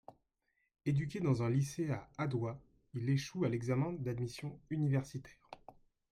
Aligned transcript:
Éduqué 0.83 1.19
dans 1.19 1.43
un 1.43 1.49
lycée 1.51 1.91
à 1.91 2.09
Adoua, 2.17 2.59
il 2.95 3.07
échoue 3.07 3.45
à 3.45 3.49
l'examen 3.49 3.93
d'admission 3.93 4.59
universitaire. 4.71 5.47